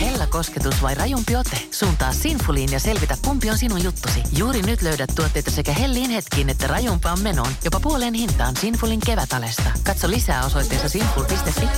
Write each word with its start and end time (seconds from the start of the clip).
Hella 0.00 0.26
kosketus 0.26 0.82
vai 0.82 0.94
rajumpi 0.94 1.36
ote? 1.36 1.56
Suuntaa 1.70 2.12
Sinfuliin 2.12 2.72
ja 2.72 2.80
selvitä, 2.80 3.16
kumpi 3.24 3.50
on 3.50 3.58
sinun 3.58 3.84
juttusi. 3.84 4.22
Juuri 4.36 4.62
nyt 4.62 4.82
löydät 4.82 5.10
tuotteita 5.16 5.50
sekä 5.50 5.72
hellin 5.72 6.10
hetkiin 6.10 6.50
että 6.50 6.66
rajumpaan 6.66 7.20
menoon. 7.20 7.52
Jopa 7.64 7.80
puoleen 7.80 8.14
hintaan 8.14 8.56
Sinfulin 8.56 9.00
kevätalesta. 9.06 9.70
Katso 9.84 10.10
lisää 10.10 10.44
osoitteessa 10.44 10.88
sinful.fi. 10.88 11.68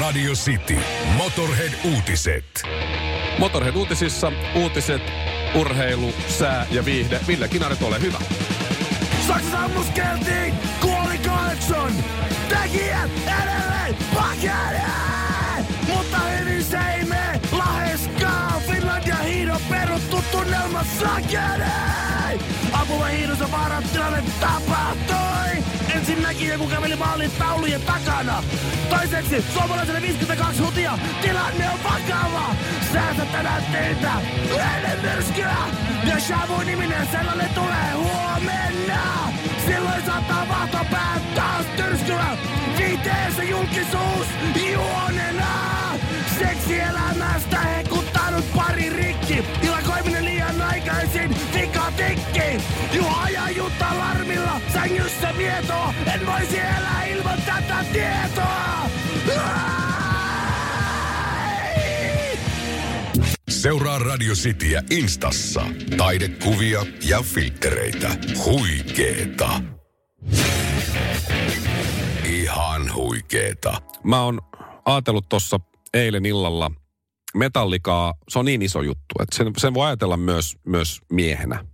Radio 0.00 0.32
City. 0.32 0.76
Motorhead-uutiset. 1.16 2.62
Motorhead-uutisissa 3.38 4.32
uutiset, 4.54 5.02
urheilu, 5.54 6.12
sää 6.38 6.66
ja 6.70 6.84
viihde. 6.84 7.20
Ville 7.28 7.48
Kinaret, 7.48 7.82
ole 7.82 8.00
hyvä. 8.00 8.18
Saksassa 9.28 9.58
ammuskeltiin! 9.58 10.54
Kuoli 10.80 11.18
kahdeksan! 11.18 11.92
Tekijät 12.48 13.10
edelleen 13.26 13.96
pakenee! 14.14 15.66
Mutta 15.86 16.18
hyvin 16.18 16.64
se 16.64 16.78
ei 16.96 17.04
mene 17.04 17.40
laheskaan! 17.52 18.62
Finlandia 18.62 19.16
hiidon 19.16 19.60
peruttu 19.70 20.24
tunnelma 20.32 20.84
sakenee! 21.00 22.38
Apua 22.72 23.06
hiidossa 23.06 23.50
vaaratilanne 23.50 24.22
tapahtui! 24.40 25.77
Ensinnäkin 26.08 26.48
joku 26.48 26.66
käveli 26.66 26.96
maalin 26.96 27.30
taulujen 27.38 27.82
takana. 27.82 28.44
Toiseksi 28.88 29.44
suomalaiselle 29.54 30.02
52 30.02 30.62
hutia. 30.62 30.98
Tilanne 31.22 31.70
on 31.70 31.78
vakava. 31.84 32.54
Säästä 32.92 33.24
tänään 33.24 33.62
teiltä. 33.72 34.12
Ennen 34.50 34.98
myrskyä. 35.02 35.56
Ja 36.04 36.20
Shavu-niminen 36.20 37.08
sellainen 37.12 37.48
tulee 37.54 37.92
huomenna. 37.94 39.32
Silloin 39.66 40.06
saattaa 40.06 40.48
vahtopää 40.48 41.20
taas 41.34 41.66
tyrskyä. 41.76 42.38
Viiteessä 42.78 43.42
julkisuus 43.42 44.26
juonena. 44.72 45.48
Seksielämästä 46.38 47.58
hekuttanut 47.58 47.77
sängyssä 55.20 55.38
vietoa. 55.38 55.94
En 56.14 56.26
voisi 56.26 56.58
elää 56.58 57.04
ilman 57.04 57.42
tätä 57.42 57.84
tietoa. 57.92 58.88
Seuraa 63.50 63.98
Radio 63.98 64.34
Cityä 64.34 64.82
Instassa. 64.90 65.62
Taidekuvia 65.96 66.86
ja 67.08 67.22
filtreitä. 67.22 68.08
Huikeeta. 68.44 69.60
Ihan 72.24 72.94
huikeeta. 72.94 73.82
Mä 74.04 74.22
oon 74.22 74.40
ajatellut 74.84 75.28
tuossa 75.28 75.60
eilen 75.94 76.26
illalla 76.26 76.70
metallikaa, 77.34 78.14
se 78.28 78.38
on 78.38 78.44
niin 78.44 78.62
iso 78.62 78.82
juttu, 78.82 79.14
että 79.20 79.36
sen, 79.36 79.52
sen 79.58 79.74
voi 79.74 79.86
ajatella 79.86 80.16
myös, 80.16 80.56
myös 80.64 81.00
miehenä. 81.12 81.64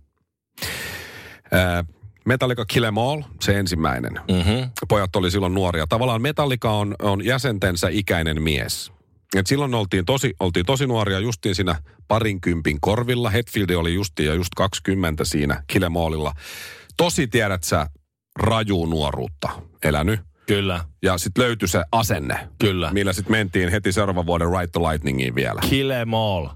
Ää, 1.51 1.83
Metallica 2.25 2.65
Kill 2.65 2.83
Em 2.83 2.97
All, 2.97 3.21
se 3.41 3.59
ensimmäinen. 3.59 4.13
Mm-hmm. 4.13 4.69
Pojat 4.89 5.15
oli 5.15 5.31
silloin 5.31 5.53
nuoria. 5.53 5.87
Tavallaan 5.87 6.21
Metallica 6.21 6.71
on, 6.71 6.95
on 7.01 7.25
jäsentensä 7.25 7.87
ikäinen 7.91 8.41
mies. 8.41 8.91
Et 9.35 9.47
silloin 9.47 9.73
oltiin 9.75 10.05
tosi, 10.05 10.33
oltiin 10.39 10.65
tosi 10.65 10.87
nuoria 10.87 11.19
justiin 11.19 11.55
siinä 11.55 11.75
parinkympin 12.07 12.77
korvilla. 12.81 13.29
Hetfield 13.29 13.69
oli 13.69 13.93
justiin 13.93 14.27
ja 14.27 14.33
just 14.33 14.49
20 14.55 15.25
siinä 15.25 15.63
Kill 15.67 15.83
Em 15.83 15.95
Allilla. 15.97 16.33
Tosi 16.97 17.27
tiedät 17.27 17.63
sä 17.63 17.87
raju 18.39 18.85
nuoruutta 18.85 19.49
elänyt. 19.83 20.19
Kyllä, 20.47 20.85
Ja 21.01 21.17
sitten 21.17 21.43
löytyi 21.43 21.67
se 21.67 21.83
asenne, 21.91 22.47
kyllä. 22.59 22.91
millä 22.93 23.13
sitten 23.13 23.31
mentiin 23.31 23.69
heti 23.69 23.91
seuraavan 23.91 24.25
vuoden 24.25 24.47
Right 24.59 24.71
to 24.71 24.83
Lightningiin 24.83 25.35
vielä. 25.35 25.61
Kill 25.69 25.89
em 25.89 26.13
all. 26.13 26.47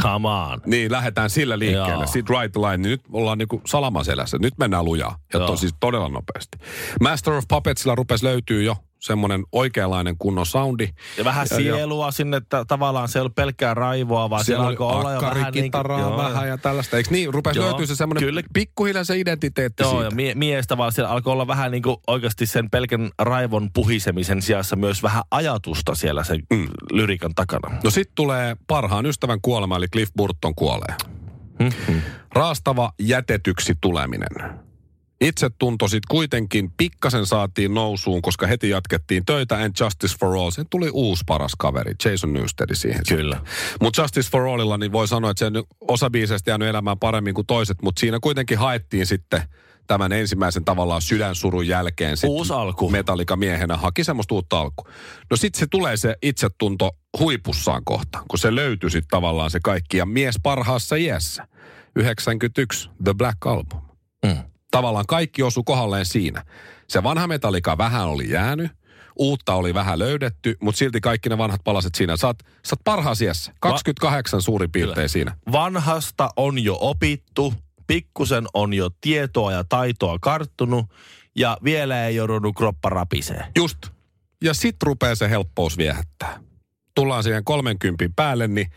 Come 0.00 0.28
on. 0.28 0.60
Niin, 0.66 0.92
lähdetään 0.92 1.30
sillä 1.30 1.58
liikkeelle. 1.58 2.06
Sitten 2.06 2.40
Right 2.40 2.56
Line, 2.56 2.76
niin 2.76 2.90
nyt 2.90 3.00
ollaan 3.12 3.38
niinku 3.38 3.62
salamaselässä. 3.66 4.38
Nyt 4.40 4.58
mennään 4.58 4.84
lujaa. 4.84 5.18
Ja 5.32 5.38
Joo. 5.38 5.46
to, 5.46 5.56
siis 5.56 5.74
todella 5.80 6.08
nopeasti. 6.08 6.58
Master 7.00 7.32
of 7.32 7.44
Puppetsilla 7.48 7.94
rupesi 7.94 8.24
löytyy 8.24 8.62
jo 8.62 8.76
semmoinen 9.02 9.44
oikeanlainen 9.52 10.18
kunnon 10.18 10.46
soundi. 10.46 10.88
Ja 11.18 11.24
vähän 11.24 11.46
Ja- 11.50 11.56
ja- 11.56 11.74
sielua 11.74 12.10
sinne, 12.10 12.36
että 12.36 12.64
tavallaan 12.68 13.08
se 13.08 13.18
ei 13.18 13.20
ollut 13.20 13.34
pelkkää 13.34 13.74
raivoa, 13.74 14.30
vaan 14.30 14.44
siellä, 14.44 14.66
alkoi 14.66 14.86
olla 14.86 15.12
jo 15.12 15.20
vähän 15.20 15.34
niin 15.34 15.46
akkarikitaraa 15.46 16.00
joo, 16.00 16.16
vähän 16.16 16.48
ja 16.48 16.58
tällaista. 16.58 16.96
Eikö 16.96 17.10
niin? 17.10 17.34
Rupesi 17.34 17.58
Joo, 17.58 17.66
löytyy 17.68 17.86
se 17.86 17.96
semmoinen 17.96 18.24
kyllä. 18.24 18.42
pikkuhiljaa 18.52 19.04
se 19.04 19.18
identiteetti 19.18 19.82
Joo, 19.82 19.90
siitä. 19.92 20.04
ja 20.04 20.10
mie- 20.10 20.34
miestä 20.34 20.76
vaan 20.76 20.92
siellä 20.92 21.10
alkoi 21.10 21.32
olla 21.32 21.46
vähän 21.46 21.70
niin 21.70 21.82
kuin 21.82 21.96
oikeasti 22.06 22.46
sen 22.46 22.70
pelkän 22.70 23.10
raivon 23.18 23.70
puhisemisen 23.74 24.42
sijassa 24.42 24.76
myös 24.76 25.02
vähän 25.02 25.22
ajatusta 25.30 25.94
siellä 25.94 26.24
sen 26.24 26.42
mm. 26.52 26.68
lyrikan 26.92 27.34
takana. 27.34 27.70
No 27.84 27.90
sitten 27.90 28.14
tulee 28.14 28.56
parhaan 28.66 29.06
ystävän 29.06 29.38
kuolema, 29.42 29.76
eli 29.76 29.88
Cliff 29.88 30.12
Burton 30.16 30.54
kuolee. 30.54 30.94
Mm-hmm. 31.58 32.00
Raastava 32.34 32.92
jätetyksi 33.00 33.74
tuleminen. 33.80 34.62
Itsetunto 35.22 35.88
sitten 35.88 36.08
kuitenkin 36.10 36.70
pikkasen 36.76 37.26
saatiin 37.26 37.74
nousuun, 37.74 38.22
koska 38.22 38.46
heti 38.46 38.70
jatkettiin 38.70 39.24
töitä 39.24 39.58
and 39.58 39.74
Justice 39.80 40.16
for 40.20 40.36
All. 40.36 40.50
Sen 40.50 40.66
tuli 40.70 40.90
uusi 40.92 41.24
paras 41.26 41.52
kaveri, 41.58 41.94
Jason 42.04 42.32
Newsted 42.32 42.74
siihen. 42.74 43.02
Kyllä. 43.08 43.40
Mutta 43.80 44.02
Justice 44.02 44.30
for 44.30 44.46
Allilla 44.46 44.78
niin 44.78 44.92
voi 44.92 45.08
sanoa, 45.08 45.30
että 45.30 45.38
sen 45.38 45.52
osa 45.80 46.10
biiseistä 46.10 46.50
jäänyt 46.50 46.68
elämään 46.68 46.98
paremmin 46.98 47.34
kuin 47.34 47.46
toiset, 47.46 47.82
mutta 47.82 48.00
siinä 48.00 48.18
kuitenkin 48.20 48.58
haettiin 48.58 49.06
sitten 49.06 49.42
tämän 49.86 50.12
ensimmäisen 50.12 50.64
tavallaan 50.64 51.02
sydänsurun 51.02 51.68
jälkeen. 51.68 52.16
sit 52.16 52.30
Uusi 52.30 52.52
alku. 52.52 52.90
Metallica 52.90 53.36
miehenä 53.36 53.76
haki 53.76 54.04
semmoista 54.04 54.34
uutta 54.34 54.60
alku. 54.60 54.84
No 55.30 55.36
sitten 55.36 55.60
se 55.60 55.66
tulee 55.70 55.96
se 55.96 56.16
itsetunto 56.22 56.90
huipussaan 57.18 57.82
kohta, 57.84 58.22
kun 58.28 58.38
se 58.38 58.54
löytyi 58.54 58.90
sitten 58.90 59.10
tavallaan 59.10 59.50
se 59.50 59.60
kaikki. 59.64 59.96
Ja 59.96 60.06
mies 60.06 60.34
parhaassa 60.42 60.96
iässä, 60.96 61.48
91, 61.96 62.90
The 63.04 63.14
Black 63.14 63.46
Album. 63.46 63.80
Mm. 64.24 64.51
Tavallaan 64.72 65.06
kaikki 65.08 65.42
osui 65.42 65.62
kohdalleen 65.66 66.06
siinä. 66.06 66.44
Se 66.88 67.02
vanha 67.02 67.26
Metallica 67.26 67.78
vähän 67.78 68.08
oli 68.08 68.30
jäänyt, 68.30 68.70
uutta 69.16 69.54
oli 69.54 69.74
vähän 69.74 69.98
löydetty, 69.98 70.56
mutta 70.60 70.78
silti 70.78 71.00
kaikki 71.00 71.28
ne 71.28 71.38
vanhat 71.38 71.64
palaset 71.64 71.94
siinä. 71.94 72.16
Sä 72.16 72.26
oot, 72.26 72.38
sä 72.38 72.72
oot 72.72 72.84
parhaassa 72.84 73.24
iässä, 73.24 73.52
28 73.60 74.42
suurin 74.42 74.72
piirtein 74.72 75.08
siinä. 75.08 75.36
Vanhasta 75.52 76.30
on 76.36 76.64
jo 76.64 76.78
opittu, 76.80 77.54
pikkusen 77.86 78.44
on 78.54 78.74
jo 78.74 78.90
tietoa 79.00 79.52
ja 79.52 79.64
taitoa 79.64 80.18
karttunut, 80.20 80.86
ja 81.36 81.58
vielä 81.64 82.06
ei 82.06 82.16
joudunut 82.16 82.56
kroppa 82.56 82.88
rapisee. 82.88 83.44
Just. 83.56 83.78
Ja 84.44 84.54
sit 84.54 84.82
rupeaa 84.82 85.14
se 85.14 85.30
helppous 85.30 85.78
viehättää. 85.78 86.40
Tullaan 86.94 87.22
siihen 87.22 87.44
30 87.44 88.04
päälle, 88.16 88.48
niin 88.48 88.70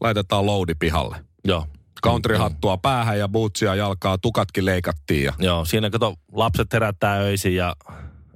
laitetaan 0.00 0.46
loudi 0.46 0.74
pihalle. 0.74 1.16
Joo. 1.44 1.66
Countryhattua 2.02 2.76
päähän 2.76 3.18
ja 3.18 3.28
bootsia 3.28 3.74
jalkaa, 3.74 4.18
tukatkin 4.18 4.64
leikattiin 4.64 5.24
ja 5.24 5.32
Joo, 5.38 5.64
siinä 5.64 5.90
kato, 5.90 6.14
lapset 6.32 6.72
herättää 6.72 7.18
öisin 7.18 7.56
ja 7.56 7.76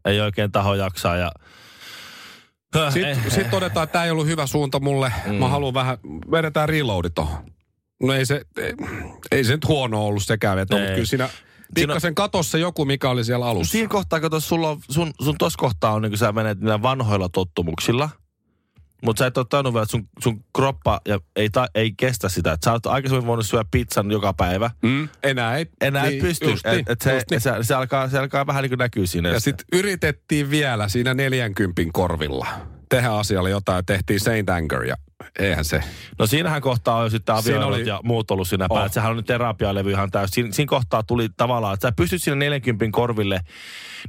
ei 0.04 0.20
oikein 0.20 0.52
taho 0.52 0.74
jaksaa 0.74 1.16
ja... 1.16 1.32
Eh, 2.76 2.92
Sitten 2.92 3.30
sit 3.30 3.50
todetaan, 3.50 3.84
että 3.84 3.92
tämä 3.92 4.04
ei 4.04 4.10
ollut 4.10 4.26
hyvä 4.26 4.46
suunta 4.46 4.80
mulle. 4.80 5.12
Mm. 5.26 5.34
Mä 5.34 5.48
haluan 5.48 5.74
vähän, 5.74 5.98
vedetään 6.30 6.68
reloadi 6.68 7.10
tohon. 7.10 7.44
No 8.02 8.12
ei 8.12 8.26
se, 8.26 8.42
ei, 8.56 8.72
ei 9.30 9.44
se 9.44 9.52
nyt 9.52 9.68
huono 9.68 10.06
ollut 10.06 10.22
sekään 10.22 10.56
veto, 10.56 10.78
mutta 10.78 10.92
kyllä 10.92 11.06
siinä 11.06 11.28
pikkasen 11.74 12.14
katossa 12.14 12.58
joku, 12.58 12.84
mikä 12.84 13.10
oli 13.10 13.24
siellä 13.24 13.46
alussa. 13.46 13.72
Siinä 13.72 13.88
kohtaa, 13.88 14.20
kato, 14.20 14.40
sulla 14.40 14.70
on, 14.70 14.80
sun, 14.90 15.12
sun 15.22 15.38
tos 15.38 15.56
kohtaa 15.56 15.92
on 15.92 16.02
niin 16.02 16.10
kuin 16.10 16.18
sä 16.18 16.32
menet 16.32 16.60
niillä 16.60 16.82
vanhoilla 16.82 17.28
tottumuksilla. 17.28 18.10
Mutta 19.02 19.18
sä 19.18 19.26
et 19.26 19.38
ole 19.38 19.46
tainnut 19.48 19.74
vielä, 19.74 19.82
että 19.82 19.90
sun, 19.90 20.08
sun 20.18 20.44
kroppa 20.56 21.00
ja 21.08 21.20
ei, 21.36 21.50
ta, 21.50 21.68
ei 21.74 21.92
kestä 21.92 22.28
sitä. 22.28 22.52
Et 22.52 22.62
sä 22.62 22.72
oot 22.72 22.86
aikaisemmin 22.86 23.26
voinut 23.26 23.46
syödä 23.46 23.64
pizzan 23.70 24.10
joka 24.10 24.32
päivä. 24.32 24.70
Mm, 24.82 25.08
enää 25.22 25.56
ei. 25.56 25.66
Enää 25.80 26.06
niin, 26.06 26.14
et 26.14 26.28
pysty. 26.28 26.50
just 26.50 26.66
niin, 26.66 26.80
et, 26.80 26.90
et 26.90 27.00
se, 27.00 27.14
just 27.14 27.30
niin. 27.30 27.40
se, 27.40 27.52
se, 27.62 27.74
alkaa, 27.74 28.08
se 28.08 28.18
alkaa 28.18 28.46
vähän 28.46 28.62
niin 28.62 28.70
kuin 28.70 28.78
näkyy 28.78 29.06
siinä. 29.06 29.28
Ja 29.28 29.40
sitten 29.40 29.66
yritettiin 29.72 30.50
vielä 30.50 30.88
siinä 30.88 31.14
40 31.14 31.82
korvilla 31.92 32.46
tehdä 32.88 33.10
asialle 33.10 33.50
jotain 33.50 33.86
tehtiin 33.86 34.20
Saint 34.20 34.50
Anger 34.50 34.84
ja 34.84 34.96
eihän 35.38 35.64
se. 35.64 35.82
No 36.18 36.26
siinähän 36.26 36.62
kohtaa 36.62 36.96
on 36.96 37.04
jo 37.04 37.10
sitten 37.10 37.34
avioerot 37.34 37.68
oli- 37.68 37.86
ja 37.88 38.00
muut 38.04 38.30
ollut 38.30 38.48
siinä 38.48 38.66
Oh. 38.70 38.74
päällä. 38.76 38.92
Sehän 38.92 39.10
on 39.10 39.16
nyt 39.16 39.26
terapialevy 39.26 39.90
ihan 39.90 40.10
täysin. 40.10 40.34
Siinä, 40.34 40.52
siinä 40.52 40.68
kohtaa 40.68 41.02
tuli 41.02 41.28
tavallaan, 41.36 41.74
että 41.74 41.88
sä 41.88 41.92
pystyt 41.96 42.22
siinä 42.22 42.36
40 42.36 42.86
korville 42.90 43.40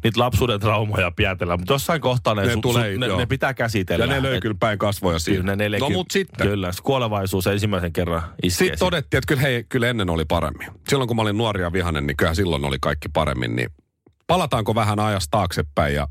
niitä 0.04 0.20
lapsuuden 0.20 0.60
traumoja 0.60 1.12
pietellä, 1.12 1.58
mutta 1.58 1.74
jossain 1.74 2.02
kohtaa 2.02 2.36
ne, 2.36 2.46
Ne 2.46 2.54
su, 2.54 2.62
tulee, 2.62 2.94
su, 2.94 3.00
ne, 3.00 3.08
joo. 3.08 3.18
ne, 3.18 3.26
pitää 3.26 3.54
käsitellä. 3.54 4.06
Ja 4.06 4.12
ne 4.12 4.24
löi 4.24 4.40
kyllä 4.42 4.56
päin 4.60 4.80
kasvoja 4.80 5.20
siinä. 5.20 5.44
Ne 5.44 5.56
40, 5.56 5.94
No 5.94 5.98
mut 5.98 6.12
sitten. 6.12 6.48
Kyllä, 6.48 6.72
kuolevaisuus 6.84 7.48
ensimmäisen 7.48 7.94
kerran 7.94 8.22
iskee. 8.22 8.50
Sitten 8.50 8.68
siinä. 8.68 8.78
todettiin, 8.78 9.18
että 9.18 9.28
kyllä, 9.28 9.42
hei, 9.42 9.64
kyllä 9.70 9.88
ennen 9.88 10.10
oli 10.10 10.26
paremmin. 10.26 10.68
Silloin 10.90 11.08
kun 11.08 11.16
mä 11.16 11.22
olin 11.22 11.38
nuoria 11.38 11.74
vihanen, 11.74 12.08
niin 12.08 12.18
kyllä 12.18 12.34
silloin 12.34 12.66
oli 12.66 12.78
kaikki 12.82 13.10
paremmin. 13.14 13.56
Niin 13.56 13.70
palataanko 14.28 14.76
vähän 14.76 15.00
ajasta 15.00 15.32
taaksepäin 15.38 15.96
ja 15.96 16.08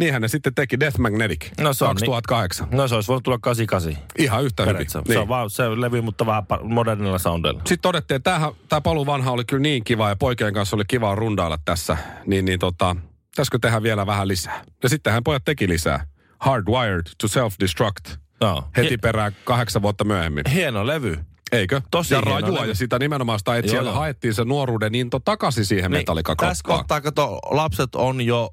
Niinhän 0.00 0.22
ne 0.22 0.28
sitten 0.28 0.54
teki 0.54 0.80
Death 0.80 0.98
Magnetic 0.98 1.50
No 1.60 1.72
se 1.72 1.84
on 1.84 1.88
2008. 1.88 2.68
No 2.70 2.88
se 2.88 2.94
olisi 2.94 3.08
voinut 3.08 3.22
tulla 3.22 3.38
88. 3.38 4.08
Ihan 4.18 4.44
yhtä 4.44 4.62
hyvin. 4.62 4.74
Periaatteessa. 4.74 4.98
Niin. 4.98 5.12
Se 5.12 5.18
on 5.18 5.28
vaan 5.28 5.50
se 5.50 5.80
levy, 5.80 6.00
mutta 6.00 6.26
vähän 6.26 6.42
modernilla 6.62 7.18
soundilla. 7.18 7.58
Sitten 7.58 7.82
todettiin, 7.82 8.16
että 8.16 8.52
tämä 8.68 8.80
paluu 8.80 9.06
vanha 9.06 9.30
oli 9.30 9.44
kyllä 9.44 9.62
niin 9.62 9.84
kiva 9.84 10.08
ja 10.08 10.16
poikien 10.16 10.54
kanssa 10.54 10.76
oli 10.76 10.84
kiva 10.88 11.14
rundailla 11.14 11.58
tässä. 11.64 11.96
Niin, 12.26 12.44
niin 12.44 12.58
tota, 12.58 12.96
pitäisikö 13.30 13.58
tehdä 13.58 13.82
vielä 13.82 14.06
vähän 14.06 14.28
lisää? 14.28 14.64
Ja 14.82 14.88
sittenhän 14.88 15.24
pojat 15.24 15.44
teki 15.44 15.68
lisää. 15.68 16.06
Hardwired 16.38 17.06
to 17.20 17.26
Self-Destruct. 17.26 18.16
No. 18.40 18.64
Heti 18.76 18.98
perään 18.98 19.32
kahdeksan 19.44 19.82
vuotta 19.82 20.04
myöhemmin. 20.04 20.44
Hieno 20.52 20.86
levy. 20.86 21.18
Eikö? 21.52 21.80
Tosi 21.90 22.14
ja 22.14 22.20
rajua 22.20 22.66
ja 22.66 22.74
sitä 22.74 22.98
nimenomaan 22.98 23.38
sitä, 23.38 23.56
että 23.56 23.66
Joo, 23.66 23.72
siellä 23.72 23.90
joo. 23.90 23.98
haettiin 23.98 24.34
se 24.34 24.44
nuoruuden 24.44 24.94
into 24.94 25.20
takaisin 25.20 25.64
siihen 25.64 25.90
Niin, 25.90 26.04
Tässä 26.36 26.64
kohtaa, 26.66 27.00
kun 27.00 27.12
lapset 27.50 27.94
on 27.94 28.20
jo 28.20 28.50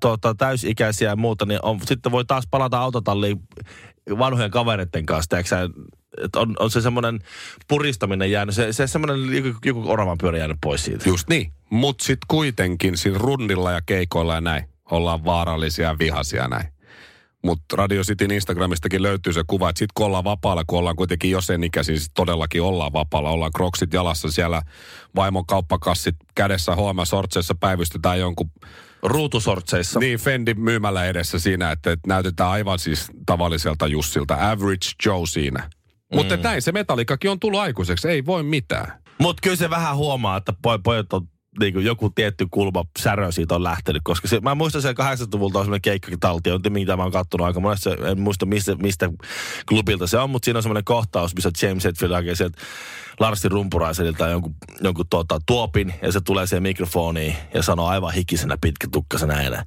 tota, 0.00 0.34
täysikäisiä 0.34 1.08
ja 1.08 1.16
muuta, 1.16 1.46
niin 1.46 1.60
on, 1.62 1.80
sitten 1.84 2.12
voi 2.12 2.24
taas 2.24 2.44
palata 2.50 2.78
autotalliin 2.78 3.40
vanhojen 4.18 4.50
kavereiden 4.50 5.06
kanssa. 5.06 5.28
tiedätkö 5.28 5.48
sä, 5.48 5.60
että 6.24 6.40
on, 6.40 6.56
on 6.58 6.70
se 6.70 6.80
semmoinen 6.80 7.20
puristaminen 7.68 8.30
jäänyt, 8.30 8.54
se, 8.54 8.72
se 8.72 8.86
semmoinen 8.86 9.44
joku, 9.44 9.58
joku 9.64 9.90
oravan 9.90 10.18
pyörä 10.18 10.38
jäänyt 10.38 10.58
pois 10.62 10.84
siitä. 10.84 11.08
Just 11.08 11.28
niin. 11.28 11.52
Mutta 11.70 12.04
sitten 12.04 12.26
kuitenkin 12.28 12.96
siinä 12.96 13.18
rundilla 13.18 13.72
ja 13.72 13.80
keikoilla 13.86 14.34
ja 14.34 14.40
näin 14.40 14.64
ollaan 14.90 15.24
vaarallisia 15.24 15.88
ja 15.88 15.98
vihaisia 15.98 16.48
näin. 16.48 16.68
Mutta 17.46 17.76
Radio 17.76 18.02
Cityn 18.02 18.30
Instagramistakin 18.30 19.02
löytyy 19.02 19.32
se 19.32 19.42
kuva, 19.46 19.70
että 19.70 19.78
sitten 19.78 19.92
kun 19.94 20.06
ollaan 20.06 20.24
vapaalla, 20.24 20.64
kun 20.66 20.78
ollaan 20.78 20.96
kuitenkin 20.96 21.30
jo 21.30 21.40
sen 21.40 21.64
ikäisiä, 21.64 21.98
sit 21.98 22.14
todellakin 22.14 22.62
ollaan 22.62 22.92
vapaalla. 22.92 23.30
Ollaan 23.30 23.52
kroksit 23.56 23.92
jalassa 23.92 24.30
siellä, 24.30 24.62
vaimon 25.16 25.46
kauppakassit 25.46 26.16
kädessä, 26.34 26.76
HM-sortseissa 26.76 27.54
päivystetään 27.60 28.18
jonkun 28.18 28.50
Ruutusortseissa. 29.02 30.00
niin 30.00 30.18
Fendi 30.18 30.54
myymällä 30.54 31.04
edessä 31.04 31.38
siinä, 31.38 31.72
että, 31.72 31.92
että 31.92 32.08
näytetään 32.08 32.50
aivan 32.50 32.78
siis 32.78 33.06
tavalliselta 33.26 33.86
Jussilta. 33.86 34.34
Average 34.34 34.88
Joe 35.06 35.26
siinä. 35.26 35.70
Mutta 36.14 36.36
näin 36.36 36.62
se 36.62 36.72
metallikakin 36.72 37.30
on 37.30 37.40
tullut 37.40 37.60
aikuiseksi, 37.60 38.08
ei 38.08 38.26
voi 38.26 38.42
mitään. 38.42 39.02
Mutta 39.18 39.40
kyllä 39.42 39.56
se 39.56 39.70
vähän 39.70 39.96
huomaa, 39.96 40.36
että 40.36 40.52
poj, 40.62 40.78
pojat 40.84 41.12
on 41.12 41.28
niin 41.60 41.72
kuin 41.72 41.84
joku 41.84 42.10
tietty 42.10 42.46
kulma 42.50 42.84
särö 42.98 43.32
siitä 43.32 43.54
on 43.54 43.64
lähtenyt, 43.64 44.02
koska 44.04 44.28
se, 44.28 44.40
mä 44.40 44.54
muistan 44.54 44.82
sen 44.82 44.94
80-luvulta 44.98 45.58
on 45.58 45.64
semmoinen 45.64 45.82
keikkatalti, 45.82 46.50
on 46.50 46.60
mitä 46.68 46.96
mä 46.96 47.02
oon 47.02 47.12
kattonut 47.12 47.46
aika 47.46 47.60
monesti, 47.60 47.90
en 48.10 48.20
muista 48.20 48.46
mistä, 48.46 48.74
mistä 48.74 49.10
klubilta 49.68 50.06
se 50.06 50.18
on, 50.18 50.30
mutta 50.30 50.44
siinä 50.44 50.58
on 50.58 50.62
semmoinen 50.62 50.84
kohtaus, 50.84 51.34
missä 51.34 51.50
James 51.62 51.84
Hetfield 51.84 52.12
hakee 52.12 52.34
sieltä 52.34 52.58
Larsin 53.20 53.50
rumpuraiselilta 53.50 54.28
jonkun, 54.28 54.54
jonkun 54.80 55.06
tuota, 55.10 55.40
tuopin, 55.46 55.94
ja 56.02 56.12
se 56.12 56.20
tulee 56.20 56.46
siihen 56.46 56.62
mikrofoniin 56.62 57.36
ja 57.54 57.62
sanoo 57.62 57.86
aivan 57.86 58.14
hikisenä 58.14 58.56
pitkätukkasena 58.60 59.34
ääneen. 59.34 59.66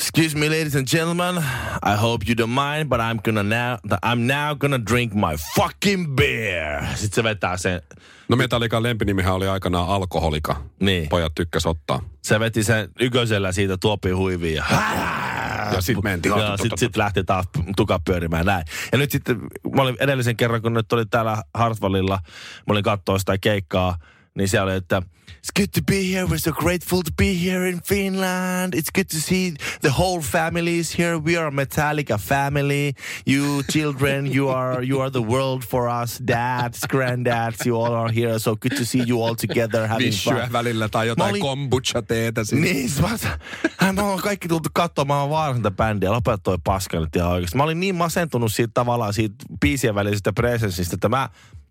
Excuse 0.00 0.36
me, 0.38 0.48
ladies 0.48 0.76
and 0.76 0.86
gentlemen. 0.86 1.38
I 1.82 1.96
hope 1.96 2.24
you 2.28 2.34
don't 2.34 2.54
mind, 2.54 2.88
but 2.88 3.00
I'm 3.00 3.18
gonna 3.24 3.42
now, 3.42 3.78
I'm 4.02 4.26
now 4.26 4.54
gonna 4.54 4.78
drink 4.86 5.14
my 5.14 5.36
fucking 5.56 6.14
beer. 6.16 6.86
Sitten 6.94 7.14
se 7.14 7.22
vetää 7.22 7.56
sen, 7.56 7.82
No 8.28 8.36
Metallican 8.36 8.82
lempinimihän 8.82 9.34
oli 9.34 9.48
aikanaan 9.48 9.88
alkoholika. 9.88 10.62
niin. 10.80 11.08
Pojat 11.08 11.34
tykkäs 11.34 11.66
ottaa. 11.66 12.00
Se 12.22 12.40
veti 12.40 12.62
sen 12.64 12.88
yköisellä 13.00 13.52
siitä 13.52 13.76
tuopin 13.76 14.16
huiviin 14.16 14.54
ja... 14.54 14.64
Ja 15.72 15.80
sit 15.80 16.02
mentiin. 16.02 16.34
Ja 16.38 16.56
sit, 16.56 16.72
sit 16.76 16.96
lähti 16.96 17.24
taas 17.24 17.44
tuka 17.76 17.98
pyörimään 18.04 18.46
näin. 18.46 18.64
Ja 18.92 18.98
nyt 18.98 19.10
sitten, 19.10 19.38
mä 19.76 19.82
olin 19.82 19.96
edellisen 20.00 20.36
kerran, 20.36 20.62
kun 20.62 20.74
nyt 20.74 20.92
oli 20.92 21.06
täällä 21.06 21.42
Hartwallilla, 21.54 22.18
mä 22.66 22.72
olin 22.72 22.84
katsoa 22.84 23.18
sitä 23.18 23.38
keikkaa, 23.38 23.98
niin 24.38 24.48
siellä 24.48 24.64
oli, 24.70 24.76
että 24.76 25.02
It's 25.38 25.52
good 25.54 25.68
to 25.72 25.80
be 25.82 26.02
here. 26.12 26.26
We're 26.26 26.38
so 26.38 26.52
grateful 26.52 27.02
to 27.02 27.10
be 27.16 27.32
here 27.32 27.64
in 27.68 27.80
Finland. 27.80 28.74
It's 28.74 28.90
good 28.90 29.08
to 29.08 29.16
see 29.20 29.52
the 29.80 29.90
whole 29.90 30.20
family 30.20 30.78
is 30.78 30.98
here. 30.98 31.16
We 31.18 31.36
are 31.36 31.46
a 31.46 31.50
Metallica 31.50 32.18
family. 32.18 32.92
You 33.26 33.62
children, 33.72 34.26
you 34.36 34.50
are 34.50 34.82
you 34.82 35.00
are 35.00 35.10
the 35.10 35.22
world 35.22 35.62
for 35.64 35.88
us. 36.02 36.18
Dads, 36.26 36.80
granddads, 36.88 37.66
you 37.66 37.76
all 37.84 37.94
are 37.94 38.12
here. 38.12 38.38
So 38.38 38.56
good 38.56 38.76
to 38.78 38.84
see 38.84 39.04
you 39.08 39.22
all 39.24 39.34
together 39.34 39.86
having 39.86 40.12
fun. 40.12 40.34
Vissyä 40.34 40.48
välillä 40.52 40.88
tai 40.88 41.06
jotain 41.08 41.30
olin- 41.30 41.40
kombucha-teetä. 41.40 42.44
siinä. 42.44 42.64
Niin, 42.64 42.90
mä, 43.80 43.92
mä 43.92 44.02
oon 44.02 44.20
kaikki 44.22 44.48
tultu 44.48 44.68
katsomaan 44.72 45.30
vaan 45.30 45.56
sitä 45.56 45.70
bändiä. 45.70 46.12
Lopeta 46.12 46.38
toi 46.38 46.58
paska 46.64 47.00
nyt 47.00 47.16
ihan 47.16 47.30
oikeasti. 47.30 47.56
Mä 47.56 47.62
olin 47.62 47.80
niin 47.80 47.94
masentunut 47.94 48.52
siitä 48.52 48.70
tavallaan 48.74 49.14
siitä 49.14 49.34
biisien 49.60 49.94
välisestä 49.94 50.32
presenssistä, 50.32 50.94
että 50.94 51.08
mä, 51.08 51.28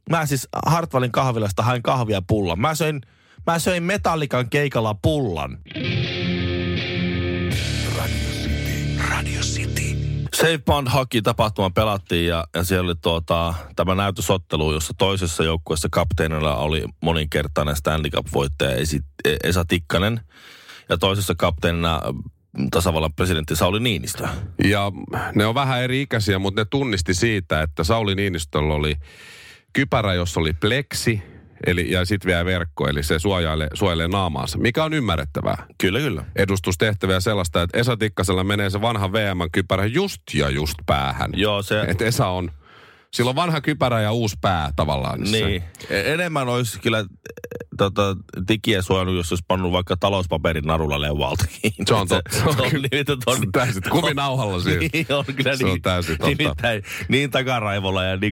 mä 0.10 0.26
siis 0.26 0.48
Hartwallin 0.66 1.12
kahvilasta 1.12 1.64
hain 1.64 1.84
kahvia 1.84 2.22
pullan. 2.28 2.60
Mä 2.60 2.76
söin, 2.76 3.02
mä 3.48 3.60
söin 3.60 3.84
Metallikan 3.84 4.50
keikalla 4.50 4.96
pullan. 5.02 5.58
Radio 9.10 9.42
City. 9.42 9.98
Save 10.36 10.58
Bond 10.58 10.88
Hockey 10.94 11.22
tapahtuma 11.22 11.70
pelattiin 11.70 12.28
ja, 12.28 12.48
ja 12.56 12.64
siellä 12.64 12.88
oli 12.88 12.96
tuota, 13.02 13.54
tämä 13.76 13.96
näytösottelu, 13.96 14.74
jossa 14.74 14.94
toisessa 14.98 15.44
joukkueessa 15.44 15.88
kapteenilla 15.92 16.56
oli 16.56 16.86
moninkertainen 17.02 17.76
Stanley 17.76 18.12
Cup-voittaja 18.12 18.76
Esi, 18.76 19.00
Esa 19.44 19.66
Tikkanen 19.66 20.22
ja 20.90 20.98
toisessa 20.98 21.36
kapteenina 21.38 22.02
mm, 22.58 22.70
tasavallan 22.72 23.14
presidentti 23.14 23.56
Sauli 23.56 23.80
Niinistö. 23.80 24.28
Ja 24.64 24.92
ne 25.36 25.46
on 25.46 25.56
vähän 25.56 25.82
eri 25.82 26.02
ikäisiä, 26.02 26.40
mutta 26.40 26.62
ne 26.62 26.66
tunnisti 26.66 27.14
siitä, 27.14 27.62
että 27.62 27.84
Sauli 27.84 28.16
Niinistöllä 28.16 28.74
oli 28.74 28.96
kypärä, 29.74 30.14
jossa 30.14 30.40
oli 30.40 30.54
pleksi, 30.54 31.22
eli, 31.68 31.92
ja 31.92 32.06
sitten 32.06 32.30
vielä 32.30 32.46
verkko, 32.46 32.88
eli 32.88 33.04
se 33.04 33.20
suojailee, 33.20 33.68
suojelee 33.74 34.08
naamaansa, 34.08 34.58
mikä 34.58 34.84
on 34.84 34.94
ymmärrettävää. 34.94 35.66
Kyllä, 35.82 36.00
kyllä. 36.00 36.26
Edustustehtäviä 36.36 37.20
sellaista, 37.20 37.62
että 37.62 37.78
Esa 37.78 37.98
Tikkasella 37.98 38.44
menee 38.44 38.70
se 38.70 38.82
vanha 38.82 39.12
VM-kypärä 39.12 39.86
just 39.86 40.22
ja 40.34 40.50
just 40.50 40.76
päähän. 40.86 41.32
Joo, 41.36 41.62
se... 41.64 41.82
Että 41.82 42.06
Esa 42.06 42.28
on, 42.28 42.52
sillä 43.14 43.30
on 43.30 43.36
vanha 43.36 43.62
kypärä 43.62 44.02
ja 44.02 44.12
uusi 44.12 44.36
pää 44.42 44.70
tavallaan. 44.76 45.20
niissä. 45.22 45.46
Niin. 45.46 45.64
E- 45.90 46.14
Enemmän 46.14 46.48
olisi 46.48 46.80
kyllä 46.80 47.06
tota, 47.78 48.16
digiä 48.48 48.82
suojannut, 48.82 49.16
jos 49.16 49.32
olisi 49.32 49.46
pannut 49.48 49.72
vaikka 49.72 49.98
talouspaperin 49.98 50.64
narulla 50.64 51.02
leuvalta. 51.02 51.46
Se 51.88 51.94
on 51.94 52.08
totta. 52.08 52.36
Se, 52.36 52.40
se 52.40 52.46
on, 52.50 52.72
nimittäin 52.74 53.18
Se 53.24 53.30
on 53.32 53.52
täysin 53.52 53.82
kuminauhalla 53.90 54.60
siis. 54.60 54.78
Niin, 54.94 55.06
on 55.10 55.26
kyllä 55.26 55.58
Se 55.58 55.66
on 55.66 55.70
niin, 55.72 55.82
täysin 55.82 56.18
totta. 56.18 56.28
Nimittäin 56.28 56.84
niin 57.10 57.32
takaraivolla 57.32 58.04
ja 58.04 58.18
niin 58.18 58.32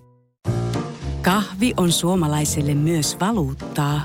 Kahvi 1.21 1.73
on 1.77 1.91
suomalaiselle 1.91 2.73
myös 2.73 3.17
valuuttaa. 3.19 4.01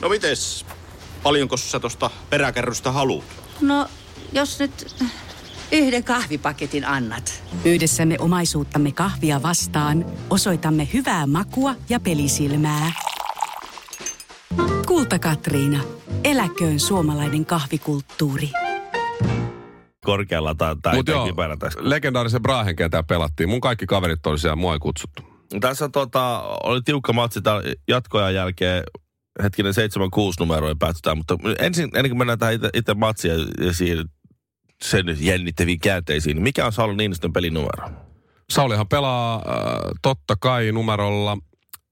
No 0.00 0.08
mites? 0.08 0.66
Paljonko 1.22 1.56
sä 1.56 1.80
tosta 1.80 2.10
peräkärrystä 2.30 2.92
haluat? 2.92 3.24
No, 3.60 3.86
jos 4.32 4.58
nyt 4.58 5.04
yhden 5.72 6.04
kahvipaketin 6.04 6.84
annat. 6.84 7.42
Yhdessämme 7.64 8.16
omaisuuttamme 8.18 8.92
kahvia 8.92 9.42
vastaan 9.42 10.06
osoitamme 10.30 10.88
hyvää 10.92 11.26
makua 11.26 11.74
ja 11.88 12.00
pelisilmää. 12.00 12.92
Kulta 14.86 15.18
Katriina. 15.18 15.80
Eläköön 16.24 16.80
suomalainen 16.80 17.46
kahvikulttuuri. 17.46 18.50
korkealla 20.04 20.54
tai, 20.54 20.76
tai 20.82 20.94
Mutta 20.96 21.10
joo, 21.12 21.28
tässä. 21.58 21.78
legendaarisen 21.82 22.42
Brahen 22.42 22.76
kentää 22.76 23.02
pelattiin. 23.02 23.48
Mun 23.48 23.60
kaikki 23.60 23.86
kaverit 23.86 24.26
oli 24.26 24.38
siellä, 24.38 24.56
mua 24.56 24.72
ei 24.72 24.78
kutsuttu. 24.78 25.27
Tässä 25.60 25.88
tota, 25.88 26.40
oli 26.62 26.80
tiukka 26.84 27.12
matsi 27.12 27.40
jatkoajan 27.88 28.34
jälkeen. 28.34 28.82
Hetkinen 29.42 29.74
7-6 29.74 29.76
numeroin 30.40 30.78
päätetään, 30.78 31.16
mutta 31.16 31.38
ensin, 31.58 31.84
ennen 31.94 32.10
kuin 32.10 32.18
mennään 32.18 32.38
tähän 32.38 32.54
itse, 32.54 33.28
ja, 33.28 33.66
ja 33.66 33.72
siihen 33.72 34.04
sen 34.82 35.16
jännittäviin 35.20 35.80
käänteisiin, 35.80 36.34
niin 36.34 36.42
mikä 36.42 36.66
on 36.66 36.72
Sauli 36.72 36.96
Niinistön 36.96 37.32
pelinumero? 37.32 37.90
Saulihan 38.50 38.88
pelaa 38.88 39.34
äh, 39.34 39.42
totta 40.02 40.36
kai 40.40 40.72
numerolla 40.72 41.38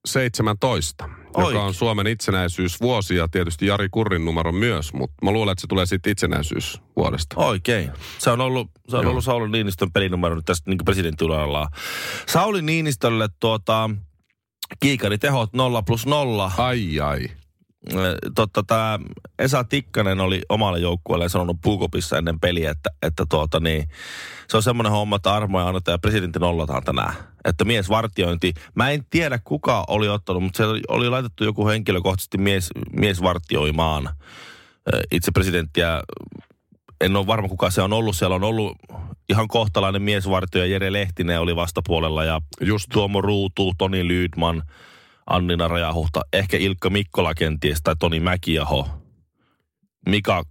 17, 0.07 1.09
joka 1.37 1.47
Oikein. 1.47 1.65
on 1.65 1.75
Suomen 1.75 2.07
itsenäisyysvuosi 2.07 3.17
ja 3.17 3.29
tietysti 3.29 3.67
Jari 3.67 3.89
Kurrin 3.91 4.25
numero 4.25 4.53
myös, 4.53 4.93
mutta 4.93 5.15
mä 5.25 5.31
luulen, 5.31 5.53
että 5.53 5.61
se 5.61 5.67
tulee 5.67 5.87
sitten 5.87 6.11
itsenäisyysvuodesta. 6.13 7.37
Oikein. 7.37 7.91
Se 8.19 8.31
on 8.31 8.41
ollut, 8.41 8.71
se 8.89 8.97
on 8.97 9.03
Joo. 9.03 9.11
ollut 9.11 9.25
Sauli 9.25 9.49
Niinistön 9.49 9.93
pelinumero 9.93 10.35
nyt 10.35 10.45
tästä 10.45 10.71
niin 10.71 10.79
presidentinuralla. 10.85 11.69
Sauli 12.27 12.63
Niinistölle 12.63 13.29
tuota, 13.41 13.91
kiikaritehot 14.81 15.53
0 15.53 15.83
plus 15.83 16.07
0. 16.07 16.53
Ai 16.59 17.01
ai. 17.01 17.29
Totta, 18.35 18.63
tämä 18.63 18.99
Esa 19.39 19.65
Tikkanen 19.65 20.21
oli 20.21 20.43
omalle 20.49 20.79
joukkueelle 20.79 21.29
sanonut 21.29 21.57
Puukopissa 21.63 22.19
ennen 22.19 22.41
peliä, 22.41 22.71
että, 22.71 22.91
että 23.03 23.27
tuota, 23.29 23.61
niin, 23.61 23.89
se 24.49 24.57
on 24.57 24.63
semmoinen 24.63 24.93
homma, 24.93 25.17
että 25.17 25.35
armoja 25.35 25.69
annetaan 25.69 25.95
ja 25.95 25.99
presidentti 25.99 26.39
nollataan 26.39 26.83
tänään. 26.85 27.15
Että 27.45 27.65
miesvartiointi, 27.65 28.55
mä 28.75 28.91
en 28.91 29.05
tiedä 29.11 29.39
kuka 29.45 29.85
oli 29.89 30.09
ottanut, 30.09 30.43
mutta 30.43 30.57
se 30.57 30.65
oli 30.89 31.09
laitettu 31.09 31.45
joku 31.45 31.67
henkilökohtaisesti 31.67 32.39
mies, 32.39 32.71
miesvartioimaan 32.93 34.09
itse 35.11 35.31
presidenttiä 35.33 36.03
en 37.01 37.17
ole 37.17 37.27
varma 37.27 37.49
kuka 37.49 37.71
se 37.71 37.83
on 37.83 37.93
ollut. 37.93 38.17
Siellä 38.17 38.37
on 38.37 38.45
ollut 38.45 38.77
ihan 39.29 39.49
kohtalainen 39.49 40.03
miesvartio 40.03 40.65
Jere 40.65 40.93
Lehtinen 40.93 41.41
oli 41.41 41.57
vastapuolella 41.57 42.25
ja 42.25 42.41
Just. 42.61 42.87
Tuomo 42.93 43.21
Ruutu, 43.21 43.73
Toni 43.79 44.09
Lydman, 44.09 44.63
Annina 45.27 45.69
Rajahuhta, 45.69 46.21
ehkä 46.33 46.57
Ilkka 46.57 46.91
Mikkola 46.91 47.35
kenties 47.35 47.79
tai 47.83 47.97
Toni 47.99 48.21
Mäkiaho. 48.21 48.89
Mika 50.09 50.43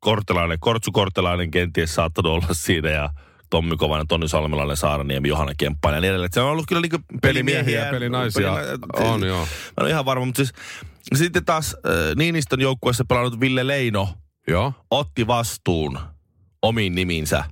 Kortelainen, 0.00 0.58
Kortsu 0.60 0.92
Kortelainen 0.92 1.50
kenties 1.50 1.94
saattanut 1.94 2.32
olla 2.32 2.48
siinä 2.52 2.90
ja 2.90 3.10
Tommi 3.50 3.76
Kovanen, 3.76 4.06
Toni 4.06 4.28
Salmelainen, 4.28 4.76
Saaraniemi, 4.76 5.28
Johanna 5.28 5.52
Kemppainen 5.58 5.96
ja 5.96 6.00
niin 6.00 6.10
edelleen. 6.10 6.32
Se 6.32 6.40
on 6.40 6.50
ollut 6.50 6.66
kyllä 6.68 6.82
niinku 6.82 6.98
pelimiehiä 7.22 7.84
ja 7.84 7.90
pelinaisia. 7.90 8.52
Peli, 8.52 9.08
on 9.08 9.26
joo. 9.26 9.40
Mä 9.40 9.46
olen 9.80 9.90
ihan 9.90 10.04
varma, 10.04 10.24
mutta 10.24 10.44
siis 10.44 10.52
sitten 11.14 11.44
taas 11.44 11.76
äh, 11.86 11.92
Niinistön 12.16 12.60
joukkueessa 12.60 13.04
pelannut 13.04 13.40
Ville 13.40 13.66
Leino– 13.66 14.08
Joo. 14.48 14.72
otti 14.90 15.26
vastuun 15.26 15.98
omiin 16.62 16.94
niminsä 16.94 17.38
äh, 17.38 17.46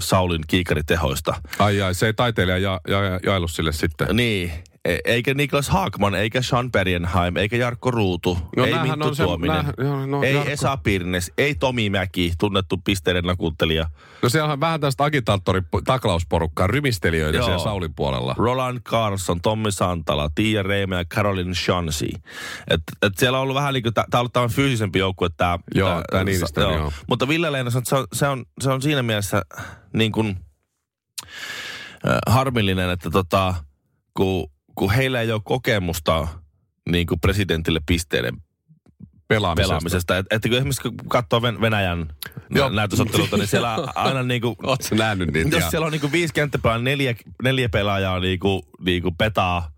Saulin 0.00 0.42
kiikaritehoista. 0.48 1.42
Ai 1.58 1.82
ai, 1.82 1.94
se 1.94 2.06
ei 2.06 2.14
taiteilija 2.14 2.58
ja, 2.58 2.80
ja, 2.88 3.04
ja, 3.04 3.20
jailu 3.26 3.48
sille 3.48 3.72
sitten. 3.72 4.16
Niin, 4.16 4.52
eikä 4.84 5.34
Niklas 5.34 5.68
Haakman, 5.68 6.14
eikä 6.14 6.42
Sean 6.42 6.72
Bergenheim, 6.72 7.36
eikä 7.36 7.56
Jarkko 7.56 7.90
Ruutu, 7.90 8.38
no, 8.56 8.64
ei 8.64 8.74
Minttu 8.78 9.08
on 9.08 9.16
Tuominen, 9.16 9.64
se, 9.64 9.82
näh, 9.82 10.06
no, 10.06 10.22
ei 10.22 10.34
Jarkko. 10.34 10.50
Esa 10.50 10.76
Pirnes, 10.76 11.32
ei 11.38 11.54
Tomi 11.54 11.90
Mäki, 11.90 12.32
tunnettu 12.38 12.76
pisteiden 12.84 13.24
nakuuttelija. 13.24 13.90
No 14.22 14.28
siellä 14.28 14.52
on 14.52 14.60
vähän 14.60 14.80
tästä 14.80 15.04
agitaattori 15.04 15.62
taklausporukkaa, 15.84 16.66
rymistelijöitä 16.66 17.38
Joo. 17.38 17.44
siellä 17.44 17.64
Saulin 17.64 17.94
puolella. 17.94 18.34
Roland 18.38 18.80
Carlson, 18.80 19.40
Tommi 19.40 19.72
Santala, 19.72 20.30
Tiia 20.34 20.62
Reime 20.62 20.96
ja 20.96 21.04
Caroline 21.04 21.54
Shansi. 21.54 22.10
Et, 22.70 22.82
et 23.02 23.18
siellä 23.18 23.38
on 23.38 23.42
ollut 23.42 23.56
vähän 23.56 23.74
niin 23.74 23.82
kuin, 23.82 23.94
tämä 23.94 24.06
on 24.14 24.20
ollut 24.20 24.32
tämä 24.32 24.48
fyysisempi 24.48 24.98
joukkue 24.98 25.28
tämä. 25.36 25.58
Joo, 25.74 26.02
tämä 26.10 26.24
Niinistö, 26.24 26.60
joo. 26.60 26.76
joo. 26.76 26.92
Mutta 27.08 27.28
Ville 27.28 27.52
Leino, 27.52 27.70
se 27.70 27.78
on, 27.78 28.06
se 28.12 28.26
on, 28.26 28.44
se 28.60 28.70
on 28.70 28.82
siinä 28.82 29.02
mielessä 29.02 29.42
niin 29.92 30.12
kuin, 30.12 30.36
äh, 32.08 32.18
harmillinen, 32.26 32.90
että 32.90 33.10
tota, 33.10 33.54
kun 34.14 34.50
kun 34.80 34.90
heillä 34.90 35.20
ei 35.20 35.32
ole 35.32 35.40
kokemusta 35.44 36.28
niin 36.90 37.06
kuin 37.06 37.20
presidentille 37.20 37.80
pisteiden 37.86 38.36
pelaamisesta. 39.28 39.68
pelaamisesta. 39.68 40.18
Että 40.18 40.36
et, 40.36 40.42
kun 40.42 40.52
esimerkiksi 40.52 40.82
kun 40.82 40.96
katsoo 41.08 41.42
Venäjän 41.42 42.12
näytösotteluita, 42.72 43.36
niin 43.36 43.46
siellä 43.46 43.74
aina 43.94 44.22
niin 44.32 44.40
kuin... 44.40 44.56
Oletko 44.62 44.96
nähnyt 44.96 45.32
niitä? 45.32 45.56
Jos 45.56 45.70
siellä 45.70 45.86
on 45.86 45.92
niin 45.92 46.00
kuin 46.00 46.12
viisi 46.12 46.34
kenttäpelaa, 46.34 46.78
neljä, 46.78 47.14
neljä 47.42 47.68
pelaajaa 47.68 48.20
niin 48.20 48.38
kuin, 48.38 48.62
niin 48.84 49.02
kuin 49.02 49.16
petaa 49.16 49.70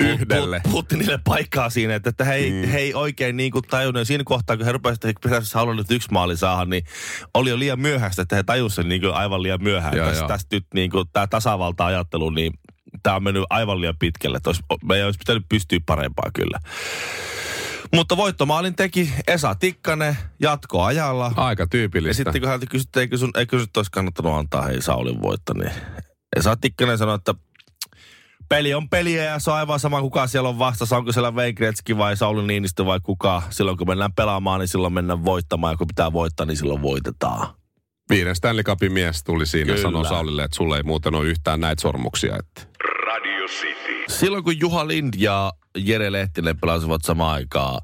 yhdelle. 0.00 0.60
Putinille 0.70 1.18
paikkaa 1.24 1.70
siinä, 1.70 1.94
että, 1.94 2.10
että 2.10 2.24
he, 2.24 2.50
mm. 2.50 2.68
he 2.68 2.78
ei 2.78 2.94
oikein 2.94 3.36
niin 3.36 3.52
kuin 3.52 3.64
tajunnut. 3.70 4.06
Siinä 4.06 4.24
kohtaa, 4.24 4.56
kun 4.56 4.66
he 4.66 4.72
rupesivat, 4.72 5.04
että 5.04 5.28
he 5.28 5.36
halunnut 5.54 5.90
yksi 5.90 6.08
maali 6.12 6.36
saada, 6.36 6.64
niin 6.64 6.84
oli 7.34 7.50
jo 7.50 7.58
liian 7.58 7.80
myöhäistä, 7.80 8.22
että 8.22 8.36
he 8.36 8.42
tajusivat 8.42 8.88
niin 8.88 9.14
aivan 9.14 9.42
liian 9.42 9.62
myöhään. 9.62 9.96
Ja, 9.96 10.04
tästä, 10.04 10.26
tästä 10.26 10.56
nyt 10.56 10.66
niin 10.74 10.90
kuin, 10.90 11.04
tämä 11.12 11.26
tasavalta-ajattelu, 11.26 12.30
niin 12.30 12.52
tämä 13.02 13.16
on 13.16 13.22
mennyt 13.22 13.44
aivan 13.50 13.80
liian 13.80 13.96
pitkälle. 13.98 14.38
Olisi, 14.46 14.62
meidän 14.84 15.06
olisi 15.06 15.18
pitänyt 15.18 15.42
pystyä 15.48 15.78
parempaa 15.86 16.30
kyllä. 16.34 16.58
Mutta 17.94 18.16
voittomaalin 18.16 18.76
teki 18.76 19.12
Esa 19.26 19.54
Tikkanen 19.54 20.16
jatkoajalla. 20.40 21.32
Aika 21.36 21.66
tyypillistä. 21.66 22.10
Ja 22.10 22.14
sitten 22.14 22.40
kun 22.40 22.50
häntä 22.50 22.66
kysyttiin, 22.66 23.00
eikö, 23.00 23.18
sun, 23.18 23.30
eikö 23.36 23.58
sun 23.58 23.68
olisi 23.76 23.90
kannattanut 23.90 24.32
antaa 24.32 24.62
hei 24.62 24.82
Saulin 24.82 25.22
voitto, 25.22 25.52
niin 25.52 25.70
Esa 26.36 26.56
Tikkanen 26.56 26.98
sanoi, 26.98 27.14
että 27.14 27.34
peli 28.48 28.74
on 28.74 28.88
peliä 28.88 29.24
ja 29.24 29.38
se 29.38 29.50
on 29.50 29.56
aivan 29.56 29.80
sama 29.80 30.00
kuka 30.00 30.26
siellä 30.26 30.48
on 30.48 30.58
vastassa. 30.58 30.96
Onko 30.96 31.12
siellä 31.12 31.32
Gretzky 31.56 31.98
vai 31.98 32.16
Sauli 32.16 32.46
Niinistö 32.46 32.86
vai 32.86 33.00
kuka. 33.02 33.42
Silloin 33.50 33.76
kun 33.76 33.88
mennään 33.88 34.12
pelaamaan, 34.12 34.60
niin 34.60 34.68
silloin 34.68 34.92
mennään 34.92 35.24
voittamaan. 35.24 35.72
Ja 35.72 35.76
kun 35.76 35.86
pitää 35.86 36.12
voittaa, 36.12 36.46
niin 36.46 36.56
silloin 36.56 36.82
voitetaan. 36.82 37.48
Viiden 38.10 38.36
Stanley 38.36 38.64
Cupin 38.64 38.92
mies 38.92 39.24
tuli 39.24 39.46
siinä 39.46 39.74
ja 39.74 39.82
sanoi 39.82 40.04
Saulille, 40.04 40.44
että 40.44 40.56
sulle 40.56 40.76
ei 40.76 40.82
muuten 40.82 41.14
ole 41.14 41.26
yhtään 41.26 41.60
näitä 41.60 41.82
sormuksia. 41.82 42.36
Että. 42.38 42.75
Radio 43.46 43.60
City. 43.60 44.04
Silloin 44.08 44.44
kun 44.44 44.60
Juha 44.60 44.88
Lind 44.88 45.14
ja 45.16 45.52
Jere 45.78 46.12
Lehtinen 46.12 46.60
pelasivat 46.60 47.04
samaan 47.04 47.34
aikaan 47.34 47.80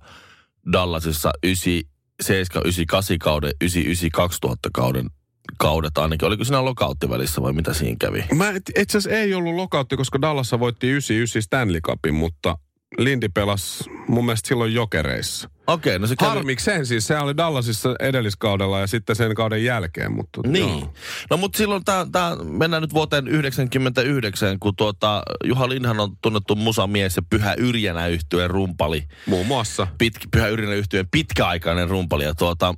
Dallasissa 0.73 1.31
97, 1.45 2.63
98 2.65 3.19
kauden, 3.19 3.53
99, 3.61 4.11
2000 4.11 4.69
kauden 4.75 5.11
kaudet 5.59 5.99
ainakin. 5.99 6.27
Oliko 6.27 6.45
siinä 6.45 6.65
lokautti 6.65 7.11
välissä 7.11 7.43
vai 7.43 7.53
mitä 7.53 7.75
siinä 7.75 7.97
kävi? 8.01 8.25
Mä 8.35 8.51
itse 8.79 8.99
asiassa 8.99 9.11
ei 9.11 9.35
ollut 9.35 9.55
lokautti, 9.55 9.97
koska 9.97 10.21
Dallassa 10.21 10.61
voitti 10.61 10.89
99 10.89 11.43
Stanley 11.43 11.81
Cupin, 11.81 12.15
mutta 12.15 12.59
Lindi 12.99 13.29
pelasi 13.29 13.91
mun 14.09 14.25
mielestä 14.25 14.49
silloin 14.49 14.75
jokereissa. 14.75 15.51
Okei, 15.67 15.99
no 15.99 16.07
se 16.07 16.17
kävi... 16.17 16.29
Harmikseen 16.29 16.87
siis, 16.87 17.07
se 17.07 17.19
oli 17.19 17.37
Dallasissa 17.37 17.95
edelliskaudella 18.01 18.81
ja 18.81 18.87
sitten 18.87 19.17
sen 19.17 19.35
kauden 19.35 19.65
jälkeen. 19.65 20.13
Mutta, 20.13 20.41
niin. 20.47 20.81
Joo. 20.81 20.93
No 21.31 21.37
mutta 21.37 21.57
silloin 21.57 21.85
tää, 21.85 22.07
tää, 22.13 22.37
mennään 22.37 22.83
nyt 22.83 22.95
vuoteen 22.95 23.29
99, 23.29 24.59
kun 24.61 24.77
tuota, 24.77 25.23
Juha 25.45 25.69
Linhan 25.69 26.01
on 26.01 26.17
tunnettu 26.23 26.55
musamies 26.55 27.17
ja 27.17 27.23
Pyhä 27.31 27.55
Yrjänä 27.59 28.07
yhtyeen 28.07 28.51
rumpali. 28.51 29.05
Muun 29.27 29.47
muassa. 29.47 29.87
Pit, 29.99 30.15
Pyhä 30.31 30.49
Yrjänä 30.49 30.75
yhtyeen 30.75 31.09
pitkäaikainen 31.11 31.89
rumpali 31.89 32.25
ja 32.25 32.35
tuota, 32.35 32.75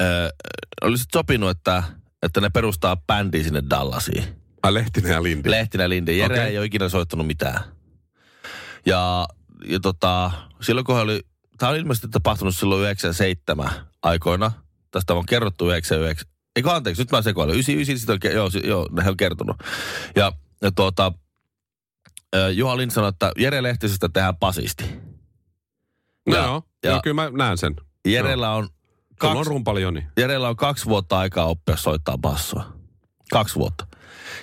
ö, 0.00 0.30
olisi 0.82 1.04
sopinut, 1.12 1.50
että, 1.50 1.82
että 2.22 2.40
ne 2.40 2.50
perustaa 2.50 2.96
bändi 2.96 3.44
sinne 3.44 3.62
Dallasiin. 3.70 4.24
Ai 4.62 4.74
Lehtinen 4.74 5.12
ja 5.12 5.22
Lindi. 5.22 5.50
Lehtinen 5.50 5.84
ja 5.84 5.88
Lindi. 5.88 6.18
Jere 6.18 6.34
okay. 6.34 6.46
ei 6.46 6.58
ole 6.58 6.66
ikinä 6.66 6.88
soittanut 6.88 7.26
mitään. 7.26 7.60
Ja, 8.86 9.28
ja 9.64 9.80
tota, 9.80 10.30
silloin 10.60 10.84
kun 10.84 10.98
oli 10.98 11.20
tämä 11.62 11.70
on 11.70 11.78
ilmeisesti 11.78 12.08
tapahtunut 12.08 12.56
silloin 12.56 12.82
97 12.82 13.70
aikoina. 14.02 14.52
Tästä 14.90 15.14
on 15.14 15.26
kerrottu 15.26 15.68
99. 15.68 16.28
Eikö 16.56 16.72
anteeksi, 16.72 17.02
nyt 17.02 17.10
mä 17.10 17.22
sekoilen. 17.22 17.54
99, 17.54 17.98
sitten 17.98 18.32
on, 18.32 18.36
joo, 18.36 18.50
joo, 18.64 18.88
ne 18.90 19.08
on 19.08 19.16
kertonut. 19.16 19.56
Ja, 20.16 20.32
ja 20.62 20.72
tuota, 20.72 21.12
Juha 22.54 22.76
Lind 22.76 22.90
sanoi, 22.90 23.08
että 23.08 23.32
Jere 23.38 23.62
Lehtisestä 23.62 24.08
tehdään 24.08 24.36
pasisti. 24.36 24.84
No 26.26 26.36
ja, 26.36 26.42
joo, 26.42 26.62
ja, 26.82 26.90
joo, 26.90 27.00
kyllä 27.02 27.14
mä 27.14 27.30
näen 27.30 27.58
sen. 27.58 27.76
Jerellä 28.04 28.50
on... 28.50 28.68
Kaksi, 29.18 29.38
on 29.38 29.46
rumpalioni. 29.46 30.06
Jerellä 30.16 30.48
on 30.48 30.56
kaksi 30.56 30.84
vuotta 30.84 31.18
aikaa 31.18 31.46
oppia 31.46 31.76
soittaa 31.76 32.18
bassoa. 32.18 32.72
Kaksi 33.32 33.54
vuotta. 33.54 33.86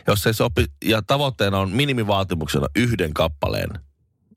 Jos 0.08 0.28
ei 0.28 0.34
se 0.34 0.44
oppi, 0.44 0.66
ja 0.86 1.02
tavoitteena 1.02 1.60
on 1.60 1.72
minimivaatimuksena 1.72 2.68
yhden 2.76 3.14
kappaleen 3.14 3.70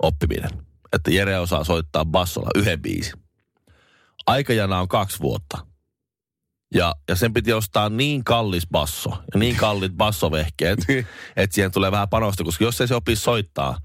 oppiminen 0.02 0.50
että 0.92 1.10
Jere 1.10 1.38
osaa 1.38 1.64
soittaa 1.64 2.04
bassolla 2.04 2.50
yhden 2.54 2.82
biisin. 2.82 3.12
Aikajana 4.26 4.80
on 4.80 4.88
kaksi 4.88 5.20
vuotta. 5.20 5.66
Ja, 6.74 6.94
ja 7.08 7.16
sen 7.16 7.32
piti 7.32 7.52
ostaa 7.52 7.88
niin 7.88 8.24
kallis 8.24 8.66
basso 8.70 9.10
ja 9.10 9.40
niin 9.40 9.56
kallit 9.56 9.92
bassovehkeet, 9.92 10.78
että 11.36 11.54
siihen 11.54 11.72
tulee 11.72 11.90
vähän 11.90 12.08
panosta, 12.08 12.44
koska 12.44 12.64
jos 12.64 12.80
ei 12.80 12.88
se 12.88 12.94
opi 12.94 13.16
soittaa 13.16 13.78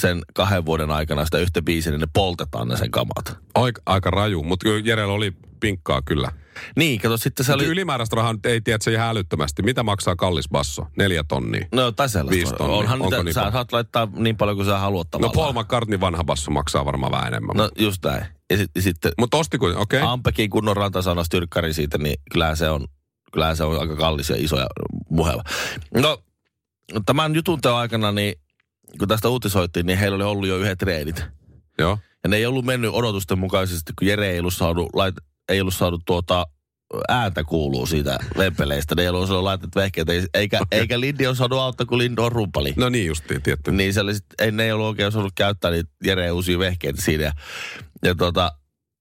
sen 0.00 0.22
kahden 0.34 0.66
vuoden 0.66 0.90
aikana 0.90 1.24
sitä 1.24 1.38
yhtä 1.38 1.62
biisiä, 1.62 1.92
niin 1.92 2.00
ne 2.00 2.08
poltetaan 2.12 2.68
ne 2.68 2.76
sen 2.76 2.90
kamat. 2.90 3.38
Aika, 3.54 3.82
aika 3.86 4.10
raju, 4.10 4.42
mutta 4.42 4.68
Jerellä 4.84 5.14
oli 5.14 5.32
pinkkaa 5.64 6.02
kyllä. 6.02 6.32
Niin, 6.76 7.00
kato 7.00 7.16
sitten 7.16 7.46
se 7.46 7.52
oli... 7.52 7.64
Ylimääräistä 7.64 8.16
rahaa 8.16 8.34
ei 8.44 8.60
tiedä, 8.60 8.78
se 8.82 8.92
ihan 8.92 9.08
älyttömästi. 9.08 9.62
Mitä 9.62 9.82
maksaa 9.82 10.16
kallis 10.16 10.48
basso? 10.48 10.86
Neljä 10.96 11.24
tonnia. 11.28 11.66
No 11.72 11.92
tai 11.92 12.08
sellaista. 12.08 12.36
Viisi 12.36 12.52
tonnia. 12.52 12.76
Onhan 12.76 13.02
Onko 13.02 13.10
niitä, 13.10 13.24
niin 13.24 13.34
sä 13.34 13.50
saat 13.52 13.72
laittaa 13.72 14.08
niin 14.16 14.36
paljon 14.36 14.56
kuin 14.56 14.66
sä 14.66 14.78
haluat 14.78 15.10
tavallaan. 15.10 15.36
No 15.36 15.42
Paul 15.42 15.62
McCartney 15.62 16.00
vanha 16.00 16.24
basso 16.24 16.50
maksaa 16.50 16.84
varmaan 16.84 17.12
vähän 17.12 17.26
enemmän. 17.26 17.56
No 17.56 17.70
just 17.78 18.04
näin. 18.04 18.26
Ja 18.50 18.56
sit, 18.56 18.70
sitten... 18.78 19.12
Mutta 19.18 19.36
osti 19.36 19.58
kuin, 19.58 19.76
okei. 19.76 20.00
Okay. 20.00 20.12
Ampekin 20.12 20.50
kunnon 20.50 20.76
rantasana 20.76 21.24
styrkkari 21.24 21.72
siitä, 21.72 21.98
niin 21.98 22.16
kyllä 22.32 22.54
se 22.54 22.70
on, 22.70 22.86
kyllä 23.32 23.54
se 23.54 23.64
on 23.64 23.80
aika 23.80 23.96
kallis 23.96 24.30
ja 24.30 24.36
iso 24.38 24.58
ja 24.58 24.66
muheva. 25.10 25.42
No, 25.94 26.22
tämän 27.06 27.34
jutun 27.34 27.60
teon 27.60 27.78
aikana, 27.78 28.12
niin 28.12 28.34
kun 28.98 29.08
tästä 29.08 29.28
uutisoitiin, 29.28 29.86
niin 29.86 29.98
heillä 29.98 30.16
oli 30.16 30.24
ollut 30.24 30.48
jo 30.48 30.58
yhdet 30.58 30.78
treenit. 30.78 31.24
Joo. 31.78 31.98
Ja 32.24 32.28
ne 32.28 32.36
ei 32.36 32.46
ollut 32.46 32.64
mennyt 32.64 32.90
odotusten 32.94 33.38
mukaisesti, 33.38 33.92
kun 33.98 34.08
Jere 34.08 34.30
ei 34.30 34.40
ollut 34.40 34.54
saanut, 34.54 34.90
lait, 34.94 35.14
ei 35.48 35.60
ollut 35.60 35.74
saanut 35.74 36.02
tuota 36.06 36.46
ääntä 37.08 37.44
kuuluu 37.44 37.86
siitä 37.86 38.18
vempeleistä. 38.38 38.94
Ne 38.94 39.02
ei 39.02 39.08
ollut 39.08 39.30
laitettu 39.30 39.78
vehkeet, 39.78 40.08
eikä, 40.34 40.56
okay. 40.56 40.78
eikä 40.80 41.00
Lindi 41.00 41.26
ole 41.26 41.36
saanut 41.36 41.58
auttaa, 41.58 41.86
kun 41.86 41.98
Lind 41.98 42.18
on 42.18 42.32
rumpali. 42.32 42.74
No 42.76 42.88
niin 42.88 43.06
justiin, 43.06 43.42
tietty. 43.42 43.72
Niin 43.72 43.94
se 43.94 44.00
oli 44.00 44.14
sit, 44.14 44.24
ei, 44.38 44.52
ne 44.52 44.64
ei 44.64 44.72
ollut 44.72 44.86
oikein 44.86 45.08
osannut 45.08 45.32
käyttää 45.34 45.70
niitä 45.70 45.90
Jere 46.04 46.30
uusia 46.30 46.58
vehkeitä 46.58 47.02
siinä. 47.02 47.24
Ja, 47.24 47.32
ja, 48.04 48.14
tota, 48.14 48.52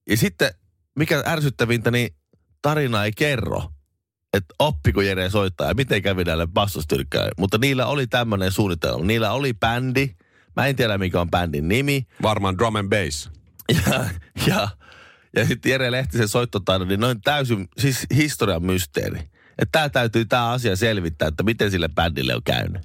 ja 0.10 0.18
sitten, 0.18 0.54
mikä 0.96 1.24
ärsyttävintä, 1.28 1.92
niin 1.92 2.16
tarina 2.62 3.06
ei 3.06 3.12
kerro, 3.12 3.64
että 4.34 4.56
oppiko 4.60 5.02
Jere 5.02 5.30
soittaa 5.30 5.68
ja 5.68 5.74
miten 5.74 6.02
kävi 6.02 6.24
näille 6.24 6.48
bassostyrkkäille. 6.48 7.32
Mutta 7.38 7.58
niillä 7.58 7.86
oli 7.86 8.08
tämmöinen 8.08 8.52
suunnitelma. 8.52 9.06
Niillä 9.06 9.32
oli 9.32 9.54
bändi, 9.54 10.10
Mä 10.56 10.68
en 10.68 10.76
tiedä, 10.76 10.98
mikä 10.98 11.22
on 11.22 11.32
bändin 11.32 11.68
nimi. 11.68 12.08
Varmaan 12.22 12.58
drum 12.58 12.76
and 12.76 12.90
bass. 12.90 13.32
Ja, 13.88 14.06
ja, 14.48 14.68
ja 15.36 15.46
sitten 15.46 15.70
Jere 15.70 15.92
Lehtisen 15.92 16.28
soittotaidon, 16.28 16.88
niin 16.88 17.00
noin 17.00 17.22
täysin, 17.22 17.70
siis 17.78 18.08
historian 18.16 18.66
mysteeri. 18.66 19.20
Että 19.60 19.72
tää 19.72 19.90
täytyy 19.90 20.25
tämä 20.25 20.50
asia 20.50 20.75
selvittää, 20.75 21.28
että 21.28 21.44
miten 21.44 21.72
sille 21.72 21.90
bändille 21.96 22.36
on 22.36 22.44
käynyt. 22.44 22.82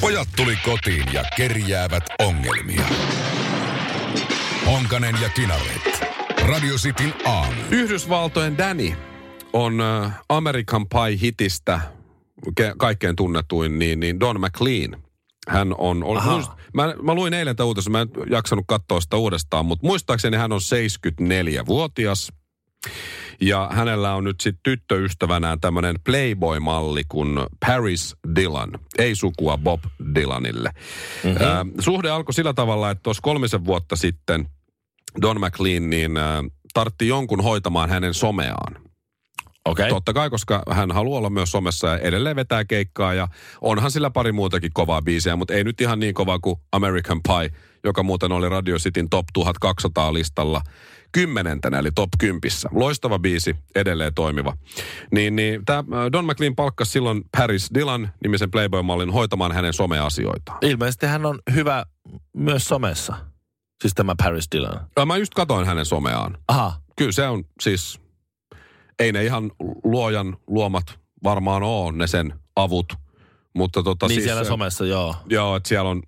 Pojat 0.00 0.28
tuli 0.36 0.56
kotiin 0.64 1.12
ja 1.12 1.24
kerjäävät 1.36 2.04
ongelmia. 2.18 2.82
Honkanen 4.66 5.16
ja 5.22 5.28
Kinaret. 5.28 6.04
Radio 6.48 6.74
Cityn 6.74 7.14
aamu. 7.24 7.60
Yhdysvaltojen 7.70 8.58
Danny 8.58 8.92
on 9.52 9.82
American 10.28 10.86
Pie-hitistä 10.88 11.80
ke- 12.60 12.74
kaikkein 12.78 13.16
tunnetuin, 13.16 13.78
niin, 13.78 14.00
niin 14.00 14.20
Don 14.20 14.40
McLean. 14.40 15.02
Hän 15.48 15.74
on, 15.78 16.04
on 16.04 16.24
muist, 16.24 16.52
mä, 16.74 16.94
mä 17.02 17.14
luin 17.14 17.34
eilen 17.34 17.56
tämän 17.56 17.66
uutisen, 17.66 17.92
mä 17.92 18.00
en 18.00 18.08
jaksanut 18.30 18.64
katsoa 18.68 19.00
sitä 19.00 19.16
uudestaan, 19.16 19.66
mutta 19.66 19.86
muistaakseni 19.86 20.36
hän 20.36 20.52
on 20.52 20.60
74-vuotias. 20.60 22.32
Ja 23.40 23.68
hänellä 23.72 24.14
on 24.14 24.24
nyt 24.24 24.40
sitten 24.40 24.62
tyttöystävänään 24.62 25.60
tämmöinen 25.60 25.96
Playboy-malli 26.04 27.02
kuin 27.08 27.38
Paris 27.66 28.16
Dylan. 28.36 28.70
Ei 28.98 29.14
sukua 29.14 29.58
Bob 29.58 29.80
Dylanille. 30.14 30.70
Mm-hmm. 31.24 31.46
Äh, 31.46 31.66
suhde 31.80 32.10
alkoi 32.10 32.34
sillä 32.34 32.54
tavalla, 32.54 32.90
että 32.90 33.02
tuossa 33.02 33.20
kolmisen 33.22 33.64
vuotta 33.64 33.96
sitten 33.96 34.48
Don 35.22 35.40
McLean 35.40 35.90
niin 35.90 36.16
äh, 36.16 36.24
tartti 36.74 37.08
jonkun 37.08 37.42
hoitamaan 37.42 37.90
hänen 37.90 38.14
someaan. 38.14 38.87
Okay. 39.70 39.88
Totta 39.88 40.12
kai, 40.12 40.30
koska 40.30 40.62
hän 40.70 40.90
haluaa 40.90 41.18
olla 41.18 41.30
myös 41.30 41.50
somessa 41.50 41.88
ja 41.88 41.98
edelleen 41.98 42.36
vetää 42.36 42.64
keikkaa 42.64 43.14
ja 43.14 43.28
onhan 43.60 43.90
sillä 43.90 44.10
pari 44.10 44.32
muutakin 44.32 44.70
kovaa 44.74 45.02
biisiä, 45.02 45.36
mutta 45.36 45.54
ei 45.54 45.64
nyt 45.64 45.80
ihan 45.80 46.00
niin 46.00 46.14
kovaa 46.14 46.38
kuin 46.38 46.56
American 46.72 47.20
Pie, 47.22 47.58
joka 47.84 48.02
muuten 48.02 48.32
oli 48.32 48.48
Radio 48.48 48.76
Cityn 48.76 49.08
Top 49.10 49.26
1200 49.32 50.12
listalla 50.14 50.62
kymmenentenä, 51.12 51.78
eli 51.78 51.90
top 51.94 52.08
kympissä. 52.18 52.68
Loistava 52.72 53.18
biisi, 53.18 53.56
edelleen 53.74 54.14
toimiva. 54.14 54.56
Niin, 55.10 55.36
niin 55.36 55.64
tämä 55.64 56.12
Don 56.12 56.24
McLean 56.24 56.56
palkkasi 56.56 56.90
silloin 56.90 57.22
Paris 57.36 57.70
Dylan 57.74 58.12
nimisen 58.22 58.50
Playboy-mallin 58.50 59.12
hoitamaan 59.12 59.52
hänen 59.52 59.72
someasioitaan. 59.72 60.58
Ilmeisesti 60.62 61.06
hän 61.06 61.26
on 61.26 61.38
hyvä 61.54 61.86
myös 62.36 62.64
somessa. 62.64 63.16
Siis 63.82 63.94
tämä 63.94 64.14
Paris 64.22 64.48
Dylan. 64.54 64.86
Ja 64.96 65.06
Mä 65.06 65.16
just 65.16 65.34
katoin 65.34 65.66
hänen 65.66 65.86
someaan. 65.86 66.38
Aha. 66.48 66.80
Kyllä 66.96 67.12
se 67.12 67.28
on 67.28 67.44
siis, 67.60 68.00
ei 68.98 69.12
ne 69.12 69.24
ihan 69.24 69.50
luojan 69.84 70.36
luomat 70.46 70.98
varmaan 71.24 71.62
oo 71.62 71.90
ne 71.90 72.06
sen 72.06 72.34
avut, 72.56 72.92
mutta 73.54 73.82
tota 73.82 74.06
niin 74.06 74.14
siis 74.14 74.24
siellä 74.24 74.44
somessa, 74.44 74.84
joo. 74.86 75.14
Joo, 75.28 75.56
että 75.56 75.68
siellä 75.68 75.90
on, 75.90 76.02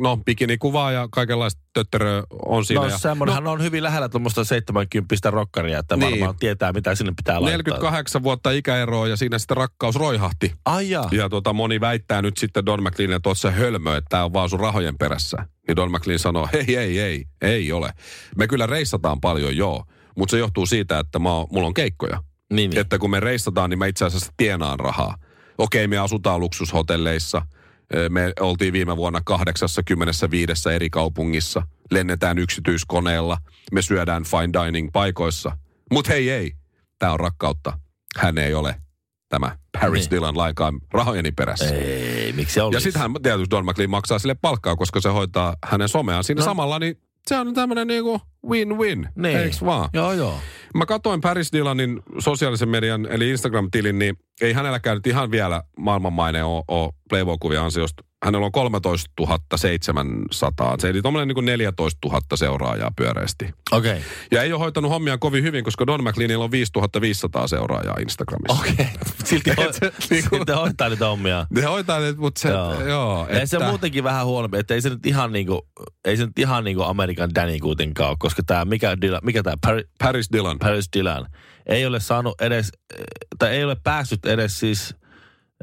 no, 0.00 0.16
bikinikuvaa 0.16 0.92
ja 0.92 1.08
kaikenlaista 1.12 1.62
tötteröä 1.72 2.22
on 2.46 2.64
siinä. 2.64 2.82
No 2.82 2.88
ja, 2.88 2.98
semmoinenhan 2.98 3.46
on 3.46 3.62
hyvin 3.62 3.82
lähellä 3.82 4.08
tuommoista 4.08 4.44
70 4.44 5.30
rokkaria, 5.30 5.78
että 5.78 5.96
Niin. 5.96 6.10
varmaan 6.10 6.38
tietää, 6.38 6.72
mitä 6.72 6.94
sinne 6.94 7.12
pitää 7.16 7.34
laittaa. 7.34 7.50
48 7.58 8.22
vuotta 8.22 8.50
ikäeroa 8.50 9.08
ja 9.08 9.16
siinä 9.16 9.38
sitten 9.38 9.56
rakkaus 9.56 9.96
roihahti. 9.96 10.52
Ai 10.64 10.90
jaa. 10.90 11.08
Ja 11.12 11.28
tota, 11.28 11.52
moni 11.52 11.80
väittää 11.80 12.22
nyt 12.22 12.36
sitten 12.36 12.66
Don 12.66 12.82
McLeanille, 12.82 13.16
että 13.16 13.28
oot 13.28 13.38
se 13.38 13.50
hölmö, 13.50 13.96
että 13.96 14.08
tämä 14.08 14.24
on 14.24 14.32
vaan 14.32 14.50
sun 14.50 14.60
rahojen 14.60 14.98
perässä. 14.98 15.36
Niin 15.68 15.76
Don 15.76 15.90
McLean 15.92 16.18
sanoo, 16.18 16.48
hei, 16.52 16.76
ei, 16.76 17.00
ei, 17.00 17.24
ei 17.42 17.72
ole. 17.72 17.90
Me 18.36 18.46
kyllä 18.46 18.66
reissataan 18.66 19.20
paljon, 19.20 19.56
joo. 19.56 19.84
Mutta 20.16 20.30
se 20.30 20.38
johtuu 20.38 20.66
siitä, 20.66 20.98
että 20.98 21.18
mä, 21.18 21.28
mulla 21.52 21.66
on 21.66 21.74
keikkoja. 21.74 22.22
Niin, 22.52 22.70
niin. 22.70 22.80
Että 22.80 22.98
kun 22.98 23.10
me 23.10 23.20
reissataan, 23.20 23.70
niin 23.70 23.78
mä 23.78 23.86
itse 23.86 24.04
asiassa 24.04 24.32
tienaan 24.36 24.80
rahaa. 24.80 25.16
Okei, 25.58 25.86
me 25.86 25.98
asutaan 25.98 26.40
luksushotelleissa. 26.40 27.42
Me 28.08 28.32
oltiin 28.40 28.72
viime 28.72 28.96
vuonna 28.96 29.20
85 29.24 30.70
eri 30.74 30.90
kaupungissa. 30.90 31.62
Lennetään 31.90 32.38
yksityiskoneella. 32.38 33.38
Me 33.72 33.82
syödään 33.82 34.24
fine 34.24 34.64
dining 34.66 34.88
paikoissa. 34.92 35.56
Mutta 35.92 36.12
hei, 36.12 36.30
ei. 36.30 36.52
Tämä 36.98 37.12
on 37.12 37.20
rakkautta. 37.20 37.78
Hän 38.18 38.38
ei 38.38 38.54
ole 38.54 38.76
tämä 39.28 39.58
Paris 39.80 40.00
Niin. 40.04 40.10
Dylan 40.10 40.36
lainkaan 40.36 40.80
rahojeni 40.92 41.32
perässä. 41.32 41.74
Ei, 41.74 42.32
miksi 42.32 42.60
olisi? 42.60 42.76
Ja 42.76 42.80
sitten 42.80 43.02
hän 43.02 43.10
tietysti 43.22 43.50
Don 43.50 43.64
McLean 43.64 43.90
maksaa 43.90 44.18
sille 44.18 44.34
palkkaa, 44.34 44.76
koska 44.76 45.00
se 45.00 45.08
hoitaa 45.08 45.56
hänen 45.66 45.88
someaan 45.88 46.24
siinä 46.24 46.38
No. 46.38 46.44
samalla, 46.44 46.78
niin 46.78 47.00
se 47.26 47.38
on 47.38 47.54
tämmöinen 47.54 47.86
niinku 47.86 48.20
win-win, 48.46 49.08
Niin. 49.16 49.36
eiks 49.38 49.64
vaan? 49.64 49.90
Joo, 49.92 50.12
joo. 50.12 50.38
Mä 50.74 50.86
katsoin 50.86 51.20
Paris 51.20 51.52
Dylanin 51.52 52.02
sosiaalisen 52.18 52.68
median, 52.68 53.06
eli 53.10 53.30
Instagram-tilin, 53.30 53.98
niin 53.98 54.16
ei 54.40 54.52
hänelläkään 54.52 54.96
nyt 54.96 55.06
ihan 55.06 55.30
vielä 55.30 55.62
maailmanmaine 55.78 56.44
ole, 56.44 56.64
ole 56.68 56.92
Playboy-kuvia 57.08 57.64
ansiosta. 57.64 58.04
Hänellä 58.24 58.46
on 58.46 58.52
13 58.52 59.10
700, 59.56 60.76
se 60.78 60.88
eli 60.88 61.02
tuommoinen 61.02 61.28
niin 61.28 61.34
kuin 61.34 61.46
14 61.46 62.08
000 62.08 62.20
seuraajaa 62.34 62.90
pyöreästi. 62.96 63.44
Okei. 63.72 63.92
Okay. 63.92 64.02
Ja 64.30 64.42
ei 64.42 64.52
ole 64.52 64.60
hoitanut 64.60 64.90
hommia 64.90 65.18
kovin 65.18 65.44
hyvin, 65.44 65.64
koska 65.64 65.86
Don 65.86 66.04
McLeanilla 66.04 66.44
on 66.44 66.50
5500 66.50 67.46
seuraajaa 67.46 67.96
Instagramissa. 68.00 68.60
Okei. 68.60 68.72
Okay. 68.72 68.86
Silti, 69.24 69.50
ho- 69.50 69.72
se 69.80 69.92
niinku- 70.10 70.36
silti 70.36 70.52
hoitaa 70.52 70.88
niitä 70.88 71.06
hommia. 71.06 71.46
Ne 71.50 71.62
hoitaa 71.62 72.00
ne, 72.00 72.12
mutta 72.12 72.40
se, 72.40 72.48
joo. 72.48 72.72
Joo. 72.72 72.88
joo 72.88 73.26
Ei 73.28 73.46
se 73.46 73.58
muutenkin 73.58 74.04
vähän 74.04 74.26
huonompi, 74.26 74.58
että 74.58 74.74
ei 74.74 74.82
se 74.82 74.90
nyt 74.90 75.06
ihan 75.06 75.32
niinku, 75.32 75.68
ei 76.04 76.16
se 76.16 76.26
nyt 76.26 76.38
ihan 76.38 76.64
niinku 76.64 76.82
Amerikan 76.82 77.34
Danny 77.34 77.58
kuitenkaan 77.58 78.10
ole, 78.10 78.16
koska 78.20 78.42
tämä, 78.46 78.64
mikä, 78.64 79.00
Dylan, 79.00 79.20
mikä 79.24 79.42
tämä 79.42 79.56
Paris, 79.60 79.86
Paris 79.98 80.28
Dylan. 80.32 80.58
Paris 80.58 80.88
Dylan, 80.96 81.26
ei 81.66 81.86
ole 81.86 82.00
saanut 82.00 82.40
edes, 82.40 82.72
tai 83.38 83.50
ei 83.50 83.64
ole 83.64 83.76
päässyt 83.84 84.26
edes 84.26 84.60
siis 84.60 84.94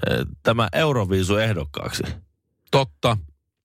eh, 0.10 0.26
tämä 0.44 0.70
Euroviisu 0.74 1.38
ehdokkaaksi. 1.38 2.04
Totta. 2.72 3.18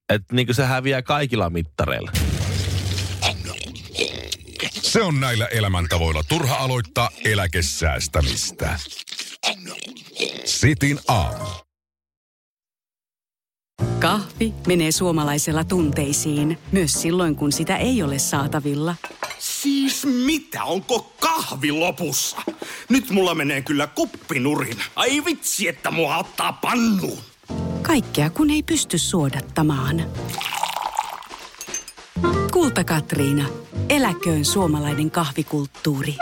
Että 0.09 0.35
niinku 0.35 0.55
se 0.55 0.65
häviää 0.65 1.03
kaikilla 1.03 1.51
mittareilla. 1.51 2.11
Se 4.83 5.03
on 5.03 5.21
näillä 5.21 5.47
elämäntavoilla 5.47 6.23
turha 6.29 6.57
aloittaa 6.57 7.11
eläkesäästämistä. 7.25 8.79
Sitin 10.45 11.01
aamu. 11.09 11.45
Kahvi 13.99 14.55
menee 14.67 14.93
suomalaisella 14.93 15.65
tunteisiin, 15.65 16.59
myös 16.73 17.03
silloin 17.03 17.37
kun 17.37 17.53
sitä 17.53 17.77
ei 17.77 18.03
ole 18.03 18.19
saatavilla. 18.19 18.95
Siis 19.39 20.07
mitä? 20.07 20.65
Onko 20.65 21.13
kahvi 21.21 21.73
lopussa? 21.73 22.37
Nyt 22.89 23.11
mulla 23.11 23.35
menee 23.35 23.63
kyllä 23.63 23.87
kuppinurin. 23.87 24.83
Ai 24.97 25.25
vitsi, 25.25 25.69
että 25.69 25.91
mua 25.91 26.17
ottaa 26.17 26.53
pannuun. 26.53 27.19
Kaikkea 27.87 28.31
kun 28.31 28.51
ei 28.51 28.63
pysty 28.63 28.99
suodattamaan. 28.99 30.03
Kulta 32.53 32.85
Katriina. 32.85 33.45
Eläköön 33.89 34.45
suomalainen 34.45 35.11
kahvikulttuuri. 35.11 36.15